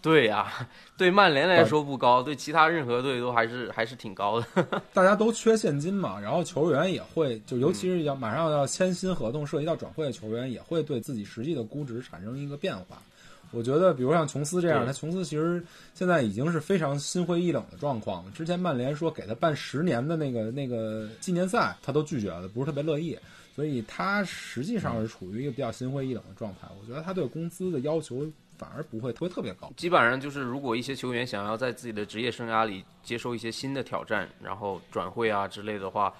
[0.00, 4.46] 对呀，对曼联来说不高，对其他任何队都还是还是挺高的。
[4.94, 13.02] 大家都缺现金嘛，然后球员也会，就尤其是要马上要签新合同，涉及到转会的球员，也会对自己实际的估值产生一个变化。
[13.50, 15.62] 我觉得，比如像琼斯这样，他琼斯其实
[15.94, 18.30] 现在已经是非常心灰意冷的状况了。
[18.30, 23.18] 之前曼联说给他办十年的那个那个纪念赛，他都拒绝了，不是特别乐意。
[23.58, 26.68] 所以他实际上是处于一个比较心灰意冷的状态。
[26.80, 28.24] 我觉得他对工资的要求
[28.56, 29.68] 反而不会特别特别高。
[29.76, 36.14] 基本上就是，如果一些球员想要在自己的职业生涯里接受一些新的挑战，然后转会啊之类的话，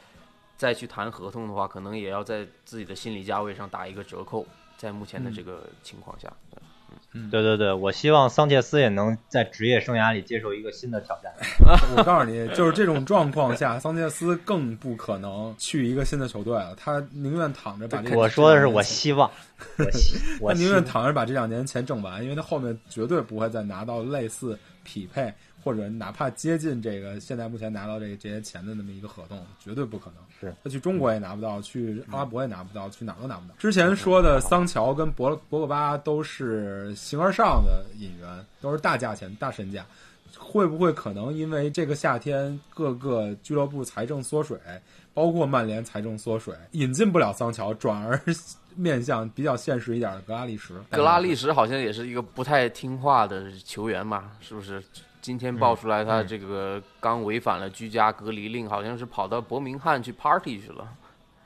[0.57, 4.44] 再去谈合同的话，可能也要在自己的心理价位上打一个折扣，
[4.77, 6.33] 在目前的这个情况下，
[7.31, 11.33] 对对对，我希望桑切斯也能在职业生涯里接受一个新的挑战。
[11.96, 16.74] 我告诉你，就是这种状况下， 桑切斯更不可能去一个新的球队了。
[16.76, 19.31] 他宁愿躺着把这我说的是我希望，
[19.78, 30.22] 我希 我他宁愿躺着把这两年钱挣完，因为他后面绝对不会再拿到类似匹配或者哪怕接近这个现在目前拿到这这些钱的那么一个合同，绝对不可能。
[30.40, 33.54] 是他去中国也拿不到，去阿拉伯也拿不到，去哪儿都拿不到。
[33.58, 39.84] 之前说的桑乔跟博博格巴都是形而上的引援，都是大价钱、大身价。
[40.36, 44.58] 会不会可能因为这个夏天各个俱乐部财政缩水，
[45.12, 48.20] 包括曼联财政缩水，引进不了桑乔，转而
[48.76, 50.74] 面向比较现实一点的格拉利什？
[50.90, 54.80] 格拉利什好像也是一个不太听话的球员嘛，是不是？
[55.20, 60.88] 今天爆出来他这个刚违反了居家隔离令，好像是跑到伯明翰去 party 去了。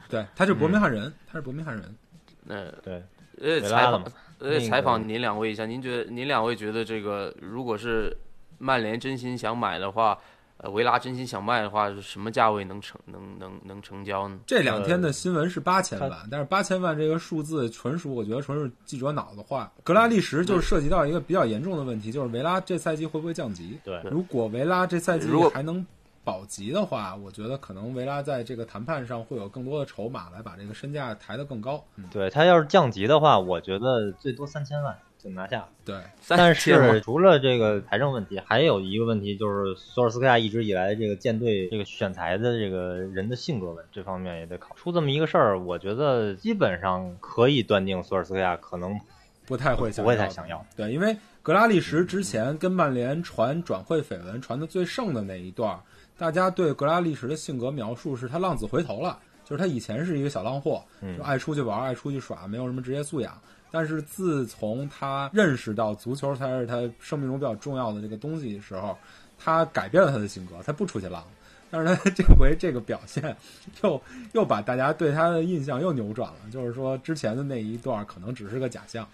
[0.08, 1.96] 对，他是伯明翰人，他是伯明翰人。
[2.44, 3.02] 那对
[3.40, 4.04] 呃，采访
[4.38, 8.16] 呃采访您两位一下，您觉得您两位觉得这个如果是
[8.58, 10.18] 曼联真心想买的话，
[10.62, 14.38] 呃，维拉真心想卖的话，是什么价位能成能能能成交呢？
[14.46, 19.70] 这两天的新闻是八千万，但是八千万这个数字纯属，我觉得纯是记者脑子话。
[19.82, 23.76] 格拉利什就是涉及到一个比较严重的问题，就是维拉这赛季会不会降级？
[23.82, 25.84] 对如果维拉这赛季如果还能
[26.22, 31.84] 保级的话，我觉得可能维拉在这个谈判上会有更多的筹码来把这个身价抬得更高。
[31.96, 35.66] 嗯，对他要是降级的话，我觉得最多三千万就拿下。
[35.84, 44.74] 对，但是除了这个财政问题，还有一个问题就是索尔斯克亚一直以来这个舰队这个选材的这个人的性格问这方面也得考。
[44.74, 48.98] 出这么一个事儿，我觉得基本上可以断定索尔斯克亚可能
[49.46, 50.64] 不太会想不会太想要。
[50.76, 55.78] 对，因为格拉利什之前跟曼联传转会绯闻传的最盛的那一段，
[56.16, 63.36] 大家对格拉利什的性格描述是他浪子回头了，就是他以前是一个小浪货，嗯就爱出去玩、爱出去耍，没有什么职业素养。
[63.72, 68.96] 但是自从他认识到足球才是他生命中比较重要的这个东西的时候，
[69.36, 71.24] 他改变了他的性格，他不出去浪。
[71.70, 73.34] 但是他这回这个表现，
[73.82, 74.00] 又
[74.32, 79.08] 又把大家对他的印象又扭转了，就是说之前的那一段可能只是个假象。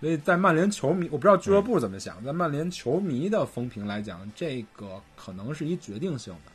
[0.00, 6.50] 所以在曼联球迷，我不知道俱乐部怎么想，在曼联球迷的风评来讲，这个可能是一决定性的，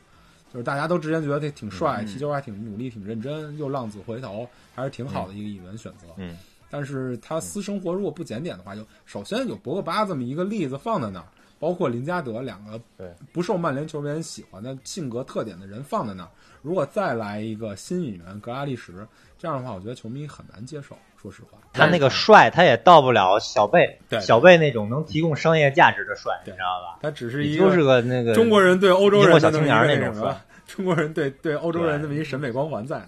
[0.52, 6.08] 就是大家都之前觉得他挺帅，嗯踢球还挺努力、挺认真，又浪子回头，还是挺好的一个引援选择。
[6.18, 6.36] 嗯，
[6.69, 11.25] 但是他私生活如果不检点的话，就首先有博格巴这么一个例子放在那儿，
[11.60, 16.30] 包括林加德两个对不受曼联球员喜欢的性格特点的人放在那儿，
[16.62, 20.95] 如果再来一个新引援格拉利什，这样的话，我觉得球迷很难接受。
[21.21, 26.99] 说实话，他那个帅，他也到不了小贝对小贝那种能提供商业价值的帅，你知道吧？
[27.01, 30.39] 他只是一个就是个个那个中国人对欧洲人的么一青年那种帅？
[30.67, 33.04] 中国人对对欧洲人这么一审美光环在。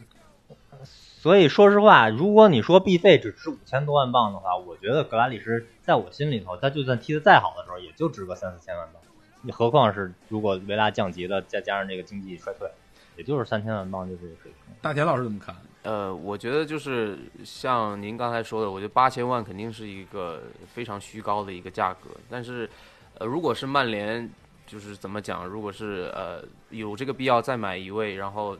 [1.27, 9.01] 所以说实话，如果你说必费只值五千多万镑的话，我觉得格拉利什在我心里头，他就算踢得再好的时候，也就值个三四千万镑。
[9.41, 12.71] 你何况是如果维拉降级了，再加上这个经济衰退，
[13.17, 14.73] 也就是三千万镑就这个水平。
[14.81, 15.53] 大田老师怎么看？
[15.83, 22.09] 呃，我觉得就是像您刚才说的，我觉得八千万肯定是一个非常虚高的一个价格。
[22.29, 22.69] 但是，
[23.17, 24.29] 呃，如果是曼联，
[24.65, 28.57] 就是怎么讲，如果是呃有这个必要再买一位，然后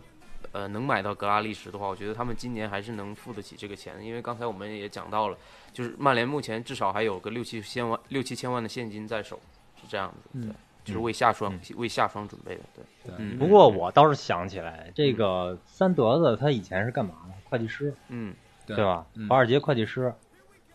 [0.52, 3.96] 呃能买到格拉利什的话，我觉得他们今年还是能付得起这个钱。
[4.04, 5.38] 因为刚才我们也讲到了，
[5.74, 9.40] 就是曼联目前至少还有个六七千万、六七千万的现金在手，
[9.82, 10.52] 是这样子，对，
[10.84, 12.84] 就是为下双、为下双准备的，对。
[13.06, 17.34] 对，嗯不过我倒是想起来，这个三德子他以前是干嘛的？
[17.50, 19.30] 会计师，嗯，对对吧嗯？
[19.30, 20.14] 华尔街会计师，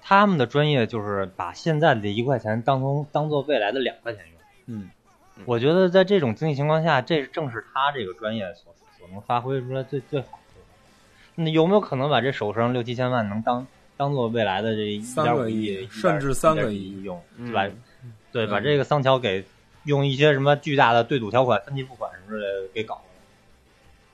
[0.00, 4.40] 他们的专业就是把现在的一块钱当成当做未来的两块钱用。
[4.66, 4.90] 嗯，
[5.44, 8.81] 我觉得在这种经济情况下，这正是他这个专业所所
[9.12, 10.60] 能发挥出来最最好的。
[11.36, 17.74] 那有没有可能把这手上六七千万能当当做未来的这一三个亿点五亿，甚至三个亿亿用，嗯对吧？
[18.32, 19.44] 对，嗯把这个桑乔给
[19.84, 23.02] 用一些什么巨大的对赌条款、分期付款什么之类的给搞了，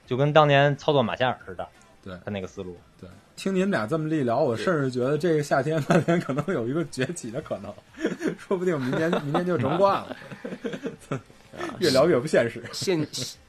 [0.06, 1.66] 就跟当年操作马夏尔似的。
[2.04, 2.76] 对他那个思路。
[3.00, 7.74] 对，听您俩这么一聊，我甚至觉得这个夏天曼联可能有一个崛起的可能，
[8.38, 10.16] 说不定明年明年就争冠了。
[11.80, 12.62] 越聊越不现实。
[12.72, 13.04] 现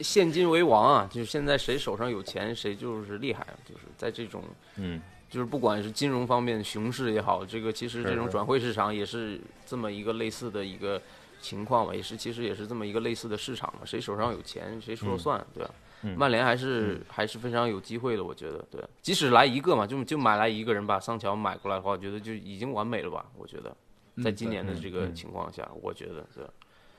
[0.00, 1.08] 现金为王啊！
[1.10, 3.54] 就是现在谁手上有钱，谁就是厉害啊！
[3.64, 4.42] 就是在这种，
[4.76, 11.00] 嗯，就是不管是金融方面熊市也好，这个其实这种转会市场也是这么一个类似的一个
[11.40, 13.80] 情况吧，也是其实也是这么一个类似的市场嘛。
[13.84, 15.70] 谁手上有钱，谁说了算，对吧？
[16.02, 18.80] 嗯曼联还是、还是非常有机会的，我觉得，对。
[19.00, 23.24] 即使来一个嘛，就就买来一个人把桑乔买过来的话，我觉得就已经完美了吧？
[23.36, 23.74] 我觉得，
[24.22, 26.44] 在今年的这个嗯情况下，我觉得，对。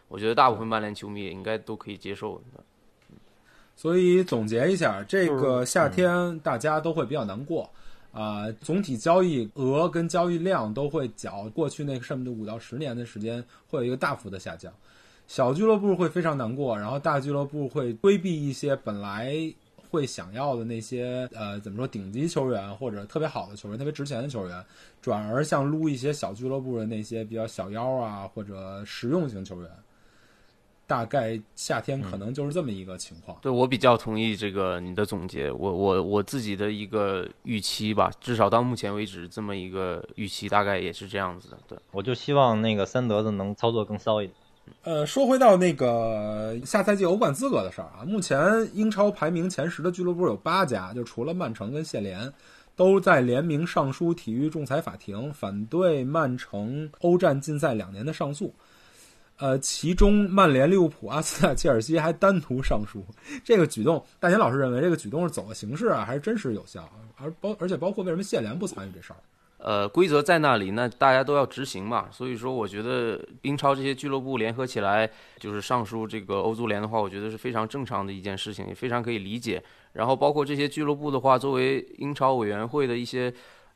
[0.10, 2.64] 我觉得大部分曼联球迷也应该都可以接受的。
[3.78, 7.70] 所以总结一下，这个夏天大家都会比较难过。
[8.12, 14.74] 啊，总体交易额跟交易量都会较过去那个什么的五到十年的时间会有一个大幅的下降，
[15.28, 19.32] 小俱乐部会非常难过，然后大俱乐部会规避一些本来
[19.92, 24.66] 会想要的那些呃怎么说顶级球员或者特别好的球员、特别值钱的球员，
[25.00, 29.70] 转而像撸一些小俱乐部的那些比较小妖啊或者实用型球员。
[30.88, 33.38] 大概夏天可能就是这么一个情况。
[33.42, 41.58] 对我比较同意这个你的总结，我我我自己的一个预期吧，至少到目前为止这么一个预期，大概也是这样子的。
[41.68, 44.36] 对，我就希望那个三德子能操作更骚一点。
[44.84, 48.40] 呃，说回到那个下赛季欧冠资格的事儿啊，目前
[48.74, 52.32] 英超排名前十的俱乐部有八家，就除了曼城跟谢联，
[52.76, 58.54] 都在联名上书体育仲裁法庭，反对曼城欧战禁赛两年的上诉。
[59.40, 63.06] 呃，其中曼联、利物浦、阿森纳、切尔西还单独上书，
[63.44, 66.90] 这个举动，大田老师认为这个举动是走个形式啊，还是真实有效？
[67.18, 69.18] 而包而且包括为什么谢联不参与这事儿？
[69.60, 72.08] 呃，规则在那里，那大家都要执行嘛。
[72.12, 75.08] 所以说，我觉得英超这些俱乐部联合起来
[75.40, 79.64] 就是上书这个欧足联的话，我觉得是非常正常的一件事情，也非常可以理解。
[79.94, 83.32] 然后包括这些俱乐部的话，作为英超委员会的一些。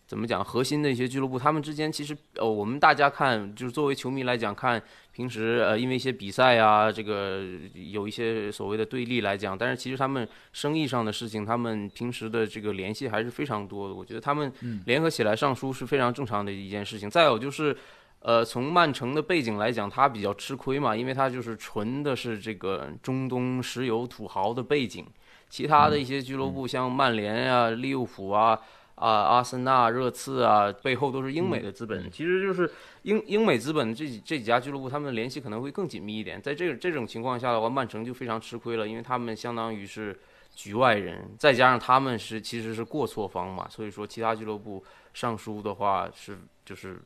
[0.08, 0.44] 怎么讲？
[0.44, 4.82] 核心的一些俱乐部，他们之间其实，呃，我们大家看，就是作为球迷来讲，看
[5.14, 7.44] 平时，呃，因为一些比赛啊，这个
[7.74, 13.94] 有一些所谓的对立来讲，但是其实他们生意上的事情，他们平时的这个联系还是非常多的。
[13.94, 14.52] 我觉得他们
[14.86, 17.10] 联合起来上书是非常正常的一件事情。
[17.10, 17.76] 再有就是，
[18.20, 25.06] 呃，从曼城的背景来讲，他比较吃亏嘛，因为他就是纯的是这个中东石油土豪的背景，
[25.50, 28.58] 其他的一些俱乐部像曼联啊、利物浦啊。
[29.02, 32.70] 啊，阿森纳、热刺啊，背后都是英美的资本，其实就是
[33.02, 36.40] 英英美资本这几这几家俱乐部，他们的联系可能会更紧密一点。
[36.40, 40.18] 在这这种情况下的话，曼城就非常吃亏了，因为他们相当于是
[40.54, 44.84] 局外人，再加上他们是其实是过错方嘛，所以说其他俱乐部
[45.14, 47.02] 上书的话是就是，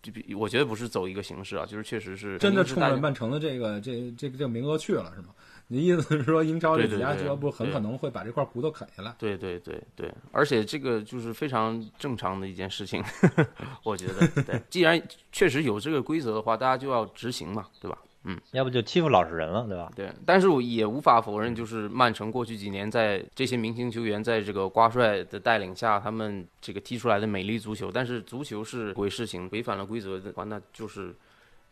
[0.00, 5.28] 就比我觉得不是走一个形式啊，就是确实是真的冲着曼城的这个这这个这个名额去了，是吗？
[5.70, 9.14] 你意思是说，英超这几家俱乐部很可能会把这块骨头啃下来？
[9.18, 13.04] 对对对对，而且这个就是非常正常的一件事情，
[13.84, 14.26] 我觉得。
[14.44, 15.00] 对，既然
[15.30, 17.98] 确实有这个规则的话，大家就要执行嘛，对吧？
[18.24, 19.90] 嗯，要不就欺负老实人了，对吧？
[19.94, 27.90] 对，但是我也无法否认，就是曼城过去几年在这些明星球员在这个瓜帅的带领下，他们这个踢出来的美丽足球。
[27.92, 31.14] 但是足球是鬼事情，违反了规则的话，那就是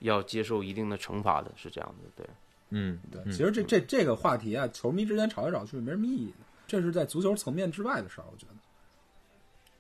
[0.01, 2.27] 要接受一定的惩罚的，是这样的，对。
[2.71, 8.53] 嗯，对，其实这这这个话题啊，球迷之间吵来吵去没什么意义的，这是在足球层面之外的事儿，我觉得。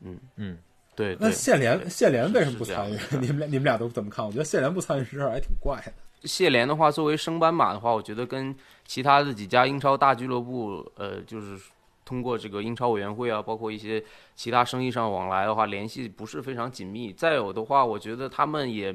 [0.01, 0.59] 嗯嗯，
[0.95, 1.17] 对。
[1.19, 2.97] 那谢联谢联为什么不参与？
[3.21, 4.25] 你们俩你们俩都怎么看？
[4.25, 5.93] 我觉得谢联不参与这事儿还挺怪的。
[6.23, 11.59] 谢联的话，作为升班马的话，我觉得跟其他的几家英超大俱乐部，呃，就是
[12.05, 14.03] 通过这个英超委员会啊，包括一些
[14.35, 17.13] 其他生意上往来的话，联系不是非常紧密。
[17.13, 18.95] 再有的话，我觉得他们也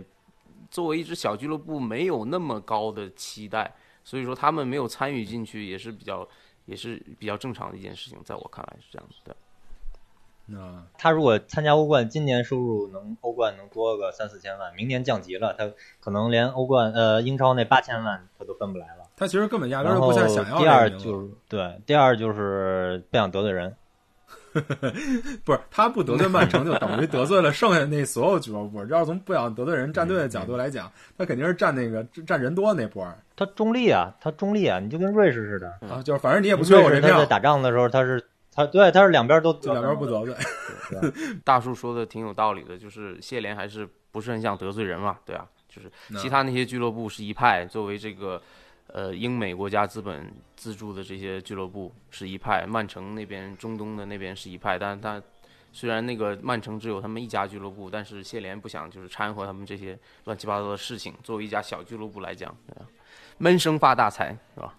[0.71, 3.75] 作为一支小俱乐部，没有那么高的期待。
[4.03, 6.27] 所以说他们没有参与进去也是比较，
[6.65, 9.35] 也是比较正常的一件事情，在我看来是这样子的。
[10.47, 19.07] 那他如果参加欧冠，今年收入能欧冠能多个三四千万，明年降级了，他可能连欧冠呃英超那八千万他都分不来了。
[19.15, 20.57] 他其实根本压根儿不想要。
[20.57, 23.75] 第二就是对，第二就是不想得罪人。
[25.45, 28.85] 不是他不得罪曼城，就等于得罪了剩下那所有俱乐部。
[28.87, 33.07] 要从不想得罪人战队的角度来讲，他肯定是站那个站人多那波。
[33.35, 37.11] 他中立啊，他中立啊，你就跟瑞士似的啊，就是反正你也不缺我这票。
[37.11, 38.23] 他在打仗的时候，他是
[38.53, 40.35] 他对他是两边都两边不得罪。
[41.45, 45.17] 大叔说的挺有道理的，就是谢联还是不是很想得罪人嘛？
[45.25, 48.41] 对啊，就是其他那些俱乐部是一派，作为这个。
[48.93, 55.23] 呃，英美国家资本资助的这些俱乐部是一派，曼城那边中东的那边是一派，但但
[55.71, 61.13] 虽然那个曼城只有他们一家俱乐部，但是谢联不想就是掺和他们这些乱七八糟的事情。
[61.23, 62.53] 作为一家小俱乐部来讲，
[63.37, 64.75] 闷声发大财是吧？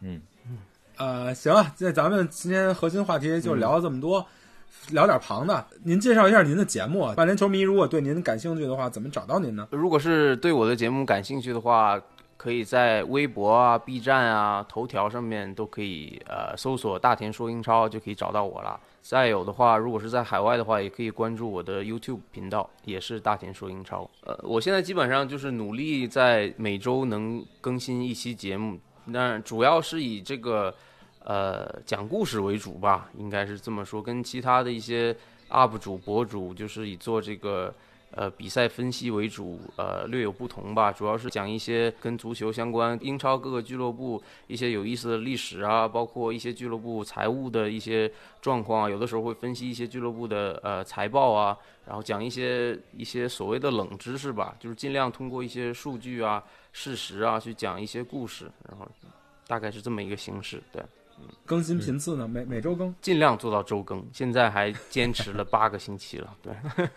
[0.00, 0.58] 嗯嗯，
[0.96, 4.26] 呃，行啊，那咱们今天核心话题就聊了这么多，
[4.90, 5.64] 聊点旁的。
[5.84, 9.68] 您介绍一下您的节目，曼联球迷如果对您感兴趣的话，怎么找到您呢？
[9.70, 12.00] 如果是对我的节目感兴趣的话。
[12.40, 18.80] 可以在微博啊、B 站啊、头条上面都可以呃搜索“大田说英超”就可以找到我了。
[19.02, 24.08] 再有的话，如果是在海外的话，也可以关注我的 YouTube 频道，也是“大田说英超”。
[24.24, 30.74] 呃，我现在基本上就是努力在每周能更新一期节目，那主要是以这个
[31.22, 34.02] 呃讲故事为主吧，应该是这么说。
[34.02, 35.14] 跟其他的一些
[35.50, 37.74] UP 主、博主就是以做这个。
[38.12, 51.56] 呃比赛分析为主，呃略有不同吧，主要是讲一些跟足球相关，英超各个俱乐部一些有意思的历史啊，包括一些俱乐部财务的一些状况啊，有的时候会分析一些俱乐部的呃财报啊，
[51.86, 56.42] 然后讲一些一些所谓的冷知识吧，就是尽量通过一些数据啊、
[56.72, 58.88] 事实啊去讲一些故事，然后
[59.46, 60.82] 大概是这么一个形式，对。
[61.44, 62.28] 更新频次呢？
[62.28, 64.04] 每每周更，尽量做到周更。
[64.12, 66.54] 现在还坚持了八个星期了， 对，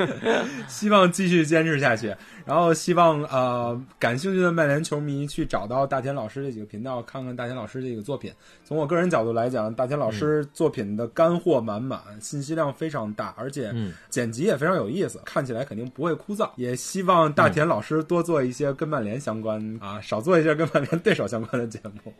[0.69, 2.15] 希望继续坚持下去。
[2.45, 8.32] 然后希望呃，感兴趣的曼联球迷去找到大田老师这几个频道，看看大田老师这个作品。
[8.63, 13.74] 从我个人角度来讲，大田老师作品的干货满满，信息量非常大，而且
[14.09, 16.49] 剪辑也非常有意思，看起来肯定不会枯燥。
[16.55, 22.13] 也希望大田老师多做一些跟曼联相关啊，少做一些跟曼联对手相关的节目。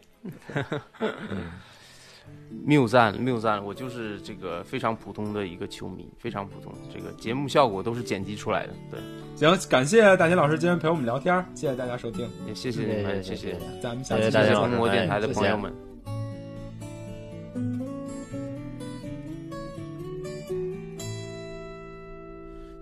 [2.66, 3.64] 谬赞，谬赞！
[3.64, 6.72] 我就是这个非常普通的一个球迷，非常普通。
[6.94, 8.74] 这个节目效果都是剪辑出来的。
[8.92, 9.00] 对，
[9.36, 15.74] 行，感谢大金老师今天陪我们聊天，谢谢大家收听，也谢谢你们，谢谢，咱们下期谢谢中国电台的朋友们。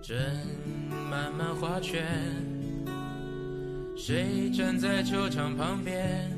[0.00, 0.16] 正
[1.10, 2.04] 慢慢画圈，
[3.96, 6.30] 谁站在球场旁边？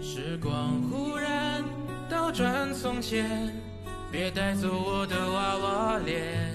[0.00, 1.81] 时光忽然。
[2.12, 3.50] 倒转从前，
[4.10, 6.52] 别带走我的娃娃脸。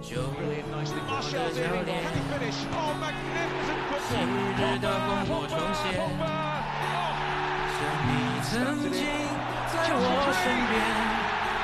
[0.00, 1.90] 旧的教练，
[4.06, 4.14] 昔
[4.54, 5.82] 日的风波重现。
[7.74, 7.76] 想
[8.06, 8.08] 你
[8.46, 9.02] 曾经
[9.66, 10.78] 在我身边，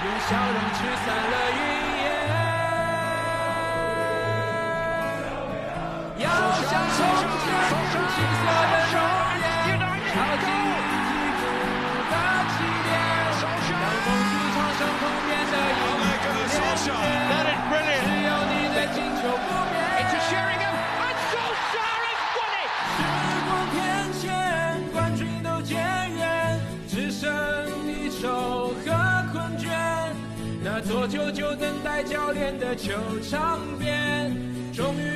[0.02, 1.62] 用笑容驱散了云
[2.02, 2.04] 烟。
[6.18, 6.26] 要
[6.66, 6.98] 像从
[7.38, 7.46] 前，
[8.10, 8.74] 青涩的
[32.44, 32.92] 待教练的球
[33.22, 34.36] 场边，
[34.72, 35.13] 终于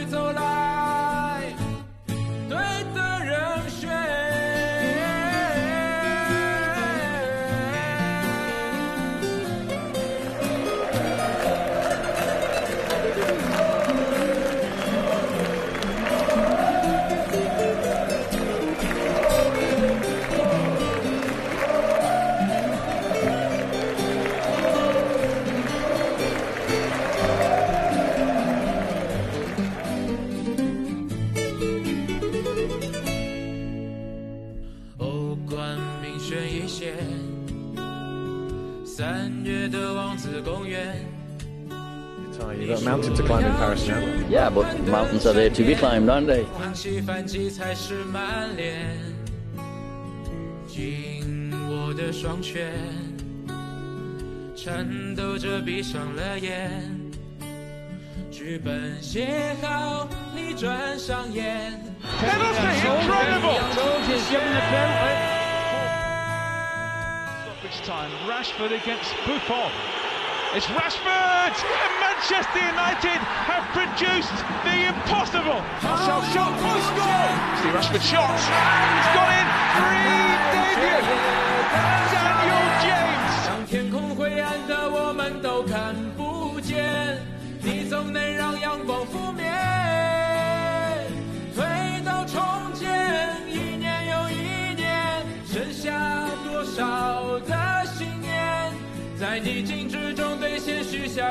[42.68, 44.28] You've got a mountain to climb in Paris now.
[44.28, 46.44] Yeah, but mountains are there to be climbed, aren't they?
[67.44, 68.10] Stoppage time.
[68.28, 69.72] Rashford against Buffon.
[70.54, 71.97] It's Rashford!
[72.18, 74.34] Manchester United have produced
[74.66, 75.62] the impossible!
[75.86, 77.30] Marcel shot, post goal!
[77.62, 79.46] See Rashford shot, he's got in!
[79.78, 82.07] Free debut!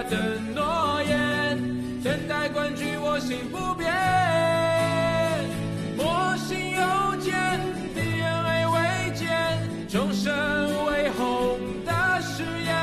[0.09, 1.57] 的诺言，
[2.03, 3.87] 等待冠军我心不变。
[5.97, 7.33] 我心又坚
[7.93, 9.27] ，DNA 未减，
[9.87, 10.33] 终身
[10.85, 12.73] 为红的誓言。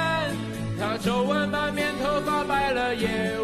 [0.79, 3.44] 他皱纹满面，头发白了也。